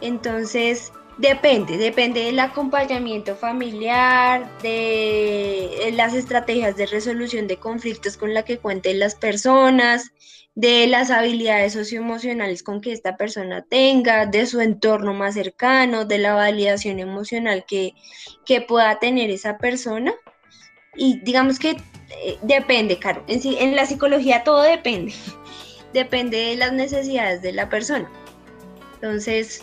[0.00, 0.92] Entonces,
[1.22, 8.58] depende, depende del acompañamiento familiar, de las estrategias de resolución de conflictos con la que
[8.58, 10.10] cuenten las personas,
[10.56, 16.18] de las habilidades socioemocionales con que esta persona tenga, de su entorno más cercano, de
[16.18, 17.94] la validación emocional que,
[18.44, 20.12] que pueda tener esa persona.
[20.96, 23.24] Y digamos que eh, depende, Caro.
[23.28, 25.14] En, en la psicología todo depende.
[25.92, 28.10] Depende de las necesidades de la persona.
[28.94, 29.62] Entonces,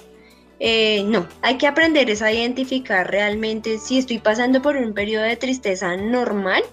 [0.59, 5.37] eh, no, hay que aprender a identificar realmente si estoy pasando por un periodo de
[5.37, 6.63] tristeza normal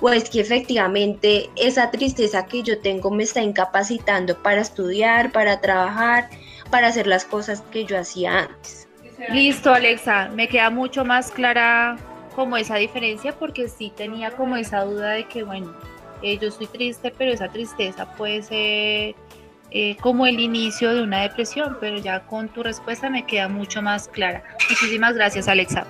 [0.00, 5.60] o es que efectivamente esa tristeza que yo tengo me está incapacitando para estudiar, para
[5.60, 6.28] trabajar,
[6.70, 8.86] para hacer las cosas que yo hacía antes.
[9.32, 11.96] Listo, Alexa, me queda mucho más clara
[12.34, 15.74] como esa diferencia porque sí tenía como esa duda de que, bueno,
[16.22, 19.14] eh, yo estoy triste, pero esa tristeza puede ser
[19.70, 23.82] eh, como el inicio de una depresión, pero ya con tu respuesta me queda mucho
[23.82, 24.42] más clara.
[24.70, 25.86] Muchísimas gracias, Alexa.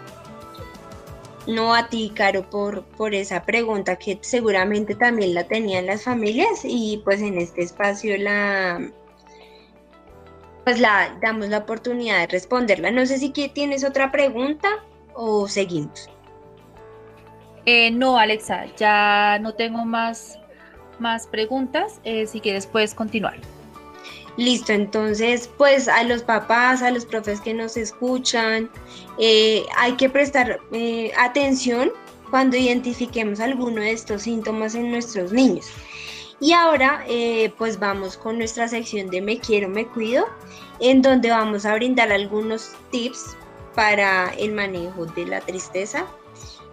[1.46, 6.62] No a ti, Caro, por, por esa pregunta que seguramente también la tenían las familias
[6.64, 8.80] y pues en este espacio la
[10.64, 12.90] pues la damos la oportunidad de responderla.
[12.90, 14.68] No sé si tienes otra pregunta
[15.14, 16.10] o seguimos.
[17.66, 20.40] Eh, no, Alexa, ya no tengo más,
[20.98, 22.00] más preguntas.
[22.02, 23.36] Eh, si quieres, puedes continuar.
[24.36, 28.70] Listo, entonces, pues a los papás, a los profes que nos escuchan,
[29.18, 30.60] eh, hay que prestar
[31.18, 31.90] atención
[32.30, 35.66] cuando identifiquemos alguno de estos síntomas en nuestros niños.
[36.38, 37.02] Y ahora,
[37.56, 40.26] pues vamos con nuestra sección de Me quiero, me cuido,
[40.80, 43.36] en donde vamos a brindar algunos tips
[43.74, 46.06] para el manejo de la tristeza,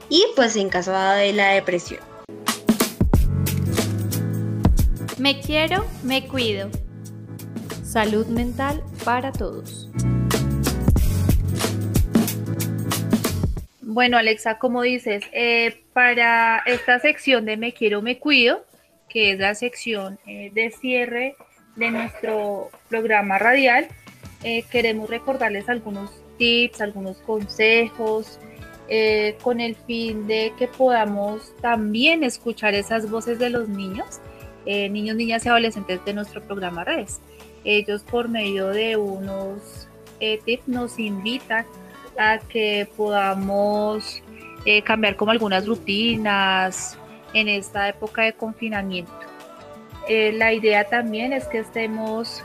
[0.09, 2.01] y pues en caso de la depresión.
[5.17, 6.69] Me quiero, me cuido.
[7.93, 9.87] Salud mental para todos.
[13.81, 18.65] Bueno, Alexa, como dices, eh, para esta sección de Me quiero, me cuido,
[19.07, 21.35] que es la sección eh, de cierre
[21.75, 23.85] de nuestro programa radial,
[24.43, 28.39] eh, queremos recordarles algunos tips, algunos consejos,
[29.43, 34.19] con el fin de que podamos también escuchar esas voces de los niños,
[34.65, 37.19] niños, niñas y adolescentes de nuestro programa Redes.
[37.63, 39.87] Ellos por medio de unos
[40.19, 41.65] eh, tips nos invitan
[42.17, 44.21] a que podamos
[44.85, 46.97] cambiar como algunas rutinas
[47.33, 49.11] en esta época de confinamiento.
[50.07, 52.41] la idea también es que estemos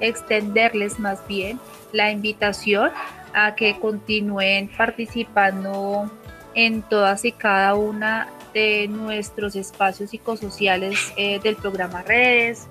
[0.00, 1.58] extenderles más bien
[1.92, 2.92] la invitación
[3.32, 6.10] a que continúen participando
[6.54, 12.66] en todas y cada una de nuestros espacios psicosociales eh, del programa Redes,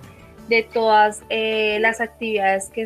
[0.49, 2.85] de todas eh, las actividades que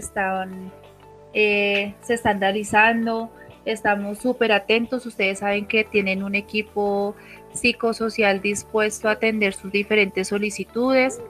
[1.34, 3.32] eh, se están realizando.
[3.66, 5.06] Estamos súper atentos.
[5.06, 7.16] Ustedes saben que tienen un equipo
[7.54, 11.22] psicosocial dispuesto a atender sus diferentes solicitudes.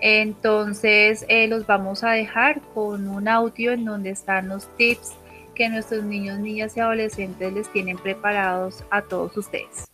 [0.00, 5.16] Entonces, los vamos a dejar con un audio en donde están los tips
[5.54, 9.90] que nuestros niños, niñas y adolescentes les tienen preparados a todos ustedes.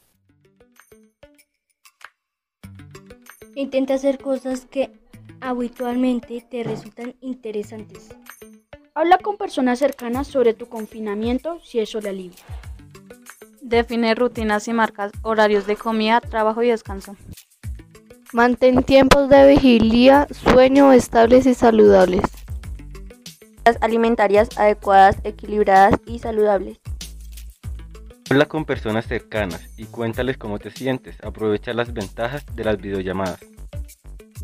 [3.57, 4.91] Intenta hacer cosas que
[5.41, 8.09] habitualmente te resultan interesantes.
[8.95, 12.45] Habla con personas cercanas sobre tu confinamiento si eso le alivia.
[13.61, 17.16] Define rutinas y marcas horarios de comida, trabajo y descanso.
[18.32, 22.22] Mantén tiempos de vigilia, sueño estables y saludables
[23.80, 26.78] alimentarias adecuadas, equilibradas y saludables.
[28.30, 31.16] Habla con personas cercanas y cuéntales cómo te sientes.
[31.22, 33.41] Aprovecha las ventajas de las videollamadas.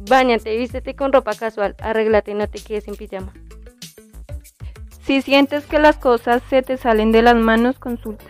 [0.00, 3.32] Báñate, vístete con ropa casual, arréglate y no te quedes sin pijama.
[5.04, 8.24] Si sientes que las cosas se te salen de las manos, consulta.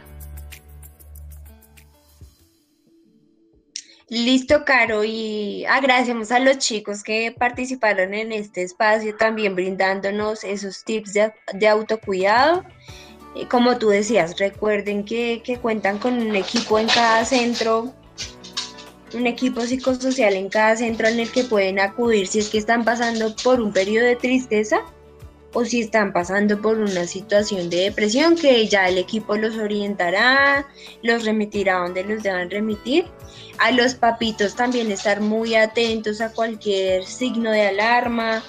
[4.08, 10.84] Listo, Caro, y agradecemos a los chicos que participaron en este espacio, también brindándonos esos
[10.84, 12.64] tips de, autocuidado.
[13.50, 17.94] como tú decías, recuerden que cuentan con un equipo en cada centro,
[19.14, 22.84] un equipo psicosocial en cada centro en el que pueden acudir si es que están
[22.84, 24.80] pasando por un periodo de tristeza
[25.54, 30.66] o si están pasando por una situación de depresión, que ya el equipo los orientará,
[31.02, 33.04] los remitirá donde los deban remitir.
[33.58, 38.42] A los papitos también estar muy atentos a cualquier signo de alarma,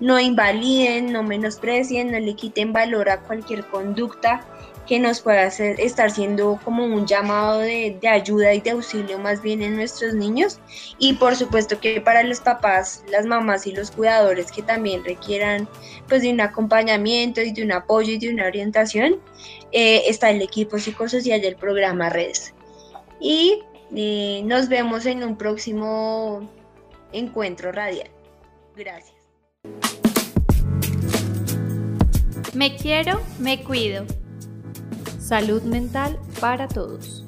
[0.00, 4.46] no invaliden, no menosprecien, no le quiten valor a cualquier conducta
[4.86, 9.40] que nos pueda hacer, estar siendo como un llamado de, ayuda y de auxilio más
[9.40, 10.58] bien en nuestros niños.
[10.98, 15.68] Y por supuesto que para los papás, las mamás y los cuidadores que también requieran
[16.08, 19.20] pues de un acompañamiento y de un apoyo y de una orientación,
[19.72, 22.52] eh, está el equipo psicosocial del programa Redes.
[23.20, 23.62] Y
[23.94, 26.50] eh, nos vemos en un próximo
[27.12, 28.10] encuentro radial.
[28.76, 29.20] Gracias.
[32.54, 34.04] Me quiero, me cuido.
[35.30, 37.24] Salud mental para todos.